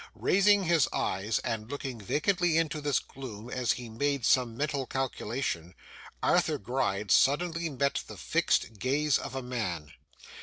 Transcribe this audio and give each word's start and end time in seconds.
Raising 0.15 0.63
his 0.63 0.87
eyes, 0.91 1.37
and 1.43 1.69
looking 1.69 2.01
vacantly 2.01 2.57
into 2.57 2.81
this 2.81 2.97
gloom 2.97 3.51
as 3.51 3.73
he 3.73 3.87
made 3.87 4.25
some 4.25 4.57
mental 4.57 4.87
calculation, 4.87 5.75
Arthur 6.23 6.57
Gride 6.57 7.11
suddenly 7.11 7.69
met 7.69 8.01
the 8.07 8.17
fixed 8.17 8.79
gaze 8.79 9.19
of 9.19 9.35
a 9.35 9.43
man. 9.43 9.91